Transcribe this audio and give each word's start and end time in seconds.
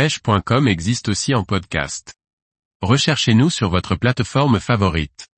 pêche.com 0.00 0.66
existe 0.66 1.10
aussi 1.10 1.34
en 1.34 1.44
podcast. 1.44 2.14
Recherchez-nous 2.80 3.50
sur 3.50 3.68
votre 3.68 3.96
plateforme 3.96 4.58
favorite. 4.58 5.28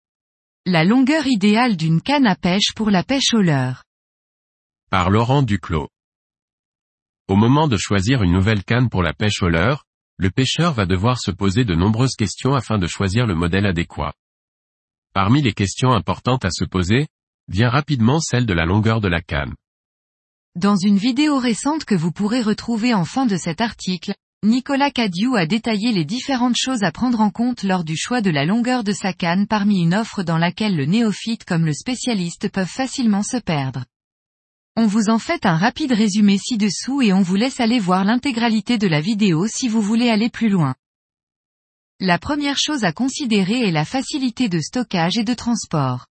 La 0.66 0.84
longueur 0.84 1.26
idéale 1.26 1.76
d'une 1.76 2.00
canne 2.00 2.28
à 2.28 2.36
pêche 2.36 2.72
pour 2.76 2.88
la 2.88 3.02
pêche 3.02 3.34
au 3.34 3.42
leurre. 3.42 3.82
Par 4.88 5.10
Laurent 5.10 5.42
Duclos. 5.42 5.88
Au 7.26 7.34
moment 7.34 7.66
de 7.66 7.76
choisir 7.76 8.22
une 8.22 8.30
nouvelle 8.30 8.62
canne 8.62 8.88
pour 8.88 9.02
la 9.02 9.12
pêche 9.12 9.42
au 9.42 9.48
leurre, 9.48 9.82
le 10.16 10.30
pêcheur 10.30 10.72
va 10.74 10.86
devoir 10.86 11.18
se 11.18 11.32
poser 11.32 11.64
de 11.64 11.74
nombreuses 11.74 12.14
questions 12.14 12.54
afin 12.54 12.78
de 12.78 12.86
choisir 12.86 13.26
le 13.26 13.34
modèle 13.34 13.66
adéquat. 13.66 14.12
Parmi 15.12 15.42
les 15.42 15.54
questions 15.54 15.90
importantes 15.90 16.44
à 16.44 16.52
se 16.52 16.64
poser, 16.64 17.08
vient 17.48 17.68
rapidement 17.68 18.20
celle 18.20 18.46
de 18.46 18.54
la 18.54 18.64
longueur 18.64 19.00
de 19.00 19.08
la 19.08 19.22
canne. 19.22 19.56
Dans 20.54 20.76
une 20.76 20.98
vidéo 20.98 21.38
récente 21.38 21.84
que 21.84 21.96
vous 21.96 22.12
pourrez 22.12 22.42
retrouver 22.42 22.94
en 22.94 23.04
fin 23.04 23.26
de 23.26 23.36
cet 23.36 23.60
article, 23.60 24.14
Nicolas 24.44 24.90
Cadieu 24.90 25.36
a 25.36 25.46
détaillé 25.46 25.92
les 25.92 26.04
différentes 26.04 26.56
choses 26.56 26.82
à 26.82 26.90
prendre 26.90 27.20
en 27.20 27.30
compte 27.30 27.62
lors 27.62 27.84
du 27.84 27.96
choix 27.96 28.20
de 28.20 28.30
la 28.30 28.44
longueur 28.44 28.82
de 28.82 28.92
sa 28.92 29.12
canne 29.12 29.46
parmi 29.46 29.80
une 29.80 29.94
offre 29.94 30.24
dans 30.24 30.36
laquelle 30.36 30.74
le 30.74 30.84
néophyte 30.84 31.44
comme 31.44 31.64
le 31.64 31.72
spécialiste 31.72 32.48
peuvent 32.48 32.66
facilement 32.66 33.22
se 33.22 33.36
perdre. 33.36 33.84
On 34.74 34.86
vous 34.86 35.10
en 35.10 35.20
fait 35.20 35.46
un 35.46 35.56
rapide 35.56 35.92
résumé 35.92 36.38
ci-dessous 36.38 37.02
et 37.02 37.12
on 37.12 37.22
vous 37.22 37.36
laisse 37.36 37.60
aller 37.60 37.78
voir 37.78 38.04
l'intégralité 38.04 38.78
de 38.78 38.88
la 38.88 39.00
vidéo 39.00 39.46
si 39.46 39.68
vous 39.68 39.80
voulez 39.80 40.08
aller 40.08 40.28
plus 40.28 40.48
loin. 40.48 40.74
La 42.00 42.18
première 42.18 42.58
chose 42.58 42.82
à 42.82 42.90
considérer 42.90 43.60
est 43.68 43.70
la 43.70 43.84
facilité 43.84 44.48
de 44.48 44.58
stockage 44.58 45.18
et 45.18 45.24
de 45.24 45.34
transport. 45.34 46.06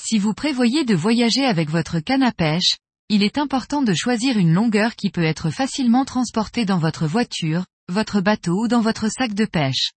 Si 0.00 0.16
vous 0.16 0.32
prévoyez 0.32 0.86
de 0.86 0.94
voyager 0.94 1.44
avec 1.44 1.68
votre 1.68 2.00
canne 2.00 2.22
à 2.22 2.32
pêche, 2.32 2.78
il 3.10 3.22
est 3.22 3.36
important 3.36 3.82
de 3.82 3.92
choisir 3.92 4.38
une 4.38 4.54
longueur 4.54 4.96
qui 4.96 5.10
peut 5.10 5.24
être 5.24 5.50
facilement 5.50 6.04
transportée 6.04 6.64
dans 6.64 6.78
votre 6.78 7.06
voiture, 7.06 7.66
votre 7.88 8.20
bateau 8.20 8.64
ou 8.64 8.68
dans 8.68 8.80
votre 8.80 9.10
sac 9.10 9.34
de 9.34 9.44
pêche. 9.44 9.92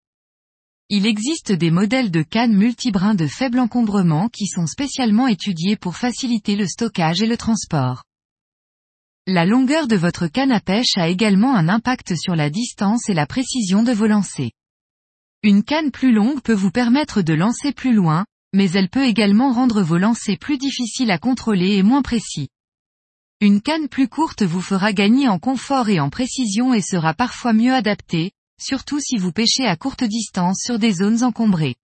Il 0.90 1.06
existe 1.06 1.52
des 1.52 1.70
modèles 1.70 2.10
de 2.10 2.22
cannes 2.22 2.54
multibrins 2.54 3.14
de 3.14 3.26
faible 3.26 3.60
encombrement 3.60 4.28
qui 4.28 4.46
sont 4.46 4.66
spécialement 4.66 5.26
étudiés 5.26 5.76
pour 5.76 5.96
faciliter 5.96 6.54
le 6.54 6.66
stockage 6.66 7.22
et 7.22 7.26
le 7.26 7.36
transport. 7.36 8.04
La 9.26 9.44
longueur 9.44 9.86
de 9.86 9.96
votre 9.96 10.26
canne 10.26 10.52
à 10.52 10.60
pêche 10.60 10.96
a 10.96 11.08
également 11.08 11.54
un 11.54 11.68
impact 11.68 12.14
sur 12.16 12.36
la 12.36 12.50
distance 12.50 13.08
et 13.08 13.14
la 13.14 13.26
précision 13.26 13.82
de 13.82 13.92
vos 13.92 14.06
lancers. 14.06 14.52
Une 15.42 15.62
canne 15.62 15.90
plus 15.90 16.12
longue 16.12 16.40
peut 16.40 16.54
vous 16.54 16.70
permettre 16.70 17.22
de 17.22 17.34
lancer 17.34 17.72
plus 17.72 17.94
loin, 17.94 18.24
mais 18.54 18.70
elle 18.70 18.88
peut 18.88 19.06
également 19.06 19.52
rendre 19.52 19.82
vos 19.82 19.98
lancers 19.98 20.38
plus 20.38 20.58
difficiles 20.58 21.10
à 21.10 21.18
contrôler 21.18 21.76
et 21.76 21.82
moins 21.82 22.02
précis. 22.02 22.48
Une 23.40 23.60
canne 23.60 23.86
plus 23.86 24.08
courte 24.08 24.42
vous 24.42 24.60
fera 24.60 24.92
gagner 24.92 25.28
en 25.28 25.38
confort 25.38 25.88
et 25.88 26.00
en 26.00 26.10
précision 26.10 26.74
et 26.74 26.82
sera 26.82 27.14
parfois 27.14 27.52
mieux 27.52 27.72
adaptée, 27.72 28.32
surtout 28.60 28.98
si 28.98 29.16
vous 29.16 29.30
pêchez 29.30 29.64
à 29.64 29.76
courte 29.76 30.02
distance 30.02 30.60
sur 30.64 30.80
des 30.80 30.92
zones 30.92 31.22
encombrées. 31.22 31.76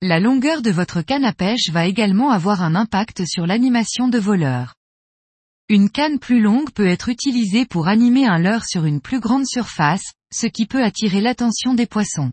La 0.00 0.18
longueur 0.18 0.60
de 0.60 0.72
votre 0.72 1.00
canne 1.00 1.24
à 1.24 1.32
pêche 1.32 1.70
va 1.70 1.86
également 1.86 2.30
avoir 2.30 2.60
un 2.62 2.74
impact 2.74 3.24
sur 3.24 3.46
l'animation 3.46 4.08
de 4.08 4.18
vos. 4.18 4.34
Une 5.68 5.90
canne 5.90 6.18
plus 6.18 6.40
longue 6.40 6.72
peut 6.72 6.88
être 6.88 7.08
utilisée 7.08 7.64
pour 7.64 7.86
animer 7.86 8.26
un 8.26 8.38
leurre 8.38 8.66
sur 8.66 8.84
une 8.84 9.00
plus 9.00 9.20
grande 9.20 9.46
surface, 9.46 10.12
ce 10.32 10.48
qui 10.48 10.66
peut 10.66 10.82
attirer 10.82 11.20
l'attention 11.20 11.74
des 11.74 11.86
poissons. 11.86 12.32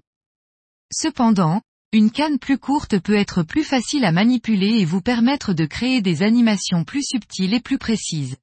Cependant, 0.92 1.62
une 1.92 2.12
canne 2.12 2.38
plus 2.38 2.60
courte 2.60 3.00
peut 3.00 3.16
être 3.16 3.42
plus 3.42 3.64
facile 3.64 4.06
à 4.06 4.12
manipuler 4.12 4.80
et 4.80 4.86
vous 4.86 5.02
permettre 5.02 5.54
de 5.54 5.66
créer 5.66 6.02
des 6.02 6.22
animations 6.22 6.84
plus 6.84 7.02
subtiles 7.04 7.56
et 7.56 7.60
plus 7.60 7.80
précises. 7.80 8.38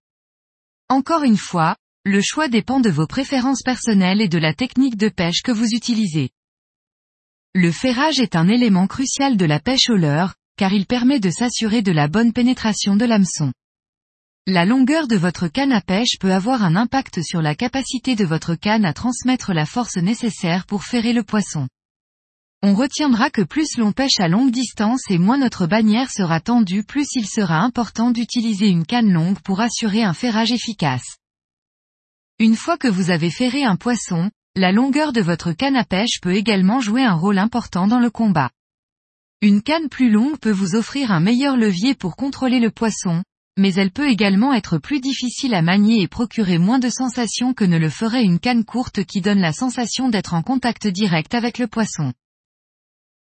Encore 0.89 1.23
une 1.23 1.37
fois, 1.37 1.77
le 2.05 2.21
choix 2.21 2.49
dépend 2.49 2.81
de 2.81 2.91
vos 2.91 3.07
préférences 3.07 3.63
personnelles 3.63 4.21
et 4.21 4.29
de 4.29 4.39
la 4.39 4.53
technique 4.53 4.97
de 4.97 5.09
pêche 5.09 5.43
que 5.43 5.53
vous 5.53 5.69
utilisez. 5.69 6.31
Le 7.55 7.71
ferrage 7.71 8.19
est 8.19 8.35
un 8.35 8.49
élément 8.49 8.89
crucial 8.89 9.37
de 9.37 9.45
la 9.45 9.61
pêche 9.61 9.91
au 9.91 9.97
leurre, 9.97 10.35
car 10.57 10.73
il 10.73 10.85
permet 10.85 11.21
de 11.21 11.31
s'assurer 11.31 11.83
de 11.83 11.93
la 11.93 12.09
bonne 12.09 12.33
pénétration 12.33 12.97
de 12.97 13.05
l'hameçon. 13.05 13.53
La 14.49 14.65
longueur 14.65 15.07
de 15.07 15.17
votre 15.17 15.47
canne 15.47 15.73
à 15.73 15.81
pêche 15.81 16.19
peut 16.19 16.33
avoir 16.33 16.65
un 16.65 16.75
impact 16.75 17.23
sur 17.23 17.43
la 17.43 17.55
capacité 17.55 18.17
de 18.17 18.25
votre 18.25 18.57
canne 18.57 18.85
à 18.85 18.93
transmettre 18.93 19.53
la 19.53 19.67
force 19.67 19.99
nécessaire 19.99 20.67
pour 20.67 20.83
ferrer 20.83 21.13
le 21.13 21.23
poisson. 21.23 21.69
On 22.63 22.75
retiendra 22.75 23.31
que 23.31 23.43
plus 23.43 23.77
l'on 23.77 23.93
pêche 23.93 24.19
à 24.19 24.29
longue 24.29 24.51
distance 24.51 25.03
et 25.11 25.19
moins 25.19 25.39
notre 25.39 25.67
bannière 25.67 26.11
sera 26.11 26.41
tendue 26.41 26.85
plus 26.85 27.07
il 27.15 27.27
sera 27.27 27.59
important 27.59 28.11
d'utiliser 28.11 28.69
une 28.69 28.87
canne 28.87 29.13
longue 29.13 29.39
pour 29.41 29.61
assurer 29.61 30.03
un 30.03 30.15
ferrage 30.15 30.53
efficace. 30.53 31.19
Une 32.39 32.57
fois 32.57 32.77
que 32.77 32.89
vous 32.89 33.11
avez 33.11 33.31
ferré 33.31 33.65
un 33.65 33.77
poisson, 33.77 34.31
la 34.55 34.73
longueur 34.73 35.13
de 35.13 35.21
votre 35.21 35.53
canne 35.53 35.77
à 35.77 35.85
pêche 35.85 36.21
peut 36.23 36.35
également 36.35 36.81
jouer 36.81 37.05
un 37.05 37.15
rôle 37.15 37.39
important 37.39 37.87
dans 37.87 38.01
le 38.01 38.11
combat. 38.11 38.51
Une 39.43 39.61
canne 39.63 39.91
plus 39.91 40.11
longue 40.11 40.39
peut 40.39 40.51
vous 40.51 40.77
offrir 40.77 41.13
un 41.13 41.21
meilleur 41.21 41.59
levier 41.59 41.95
pour 41.95 42.17
contrôler 42.17 42.59
le 42.59 42.71
poisson, 42.71 43.23
mais 43.59 43.75
elle 43.75 43.91
peut 43.91 44.09
également 44.09 44.55
être 44.55 44.79
plus 44.79 45.01
difficile 45.01 45.55
à 45.55 45.63
manier 45.63 46.01
et 46.01 46.09
procurer 46.09 46.59
moins 46.59 46.79
de 46.79 46.89
sensations 46.89 47.53
que 47.53 47.65
ne 47.65 47.79
le 47.79 47.91
ferait 47.91 48.25
une 48.25 48.39
canne 48.39 48.65
courte 48.65 49.05
qui 49.05 49.21
donne 49.21 49.41
la 49.41 49.53
sensation 49.53 50.09
d'être 50.09 50.33
en 50.33 50.43
contact 50.43 50.87
direct 50.87 51.35
avec 51.35 51.59
le 51.59 51.67
poisson. 51.67 52.13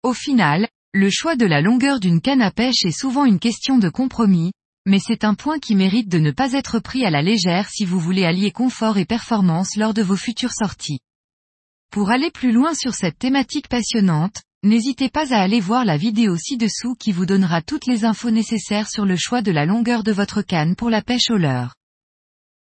Au 0.03 0.15
final, 0.15 0.69
le 0.93 1.11
choix 1.11 1.37
de 1.37 1.47
la 1.47 1.61
longueur 1.61 2.01
d'une 2.01 2.21
canne 2.21 2.43
à 2.43 2.51
pêche 2.51 2.85
est 2.85 2.99
souvent 2.99 3.25
une 3.25 3.39
question 3.39 3.79
de 3.79 3.89
compromis, 3.89 4.51
mais 4.85 4.99
c'est 4.99 5.23
un 5.23 5.35
point 5.35 5.61
qui 5.61 5.77
mérite 5.77 6.09
de 6.09 6.19
ne 6.19 6.33
pas 6.33 6.55
être 6.55 6.81
pris 6.81 7.05
à 7.05 7.11
la 7.11 7.23
légère 7.23 7.69
si 7.69 7.85
vous 7.85 8.01
voulez 8.01 8.25
allier 8.25 8.51
confort 8.51 8.99
et 8.99 9.05
performance 9.05 9.77
lors 9.77 9.95
de 9.95 10.03
vos 10.03 10.17
futures 10.17 10.55
sorties. 10.55 10.99
Pour 11.93 12.11
aller 12.11 12.33
plus 12.33 12.51
loin 12.51 12.75
sur 12.75 12.95
cette 12.95 13.17
thématique 13.17 13.69
passionnante, 13.69 14.43
n'hésitez 14.65 15.09
pas 15.09 15.33
à 15.33 15.41
aller 15.41 15.61
voir 15.61 15.85
la 15.85 15.97
vidéo 15.97 16.37
ci-dessous 16.37 16.97
qui 16.99 17.13
vous 17.13 17.27
donnera 17.27 17.63
toutes 17.63 17.87
les 17.87 18.05
infos 18.05 18.31
nécessaires 18.33 18.91
sur 18.91 19.05
le 19.05 19.15
choix 19.17 19.41
de 19.41 19.53
la 19.53 19.67
longueur 19.67 20.03
de 20.03 20.11
votre 20.11 20.43
canne 20.43 20.75
pour 20.75 20.91
la 20.91 21.03
pêche 21.03 21.31
au 21.31 21.37
leurre. 21.37 21.75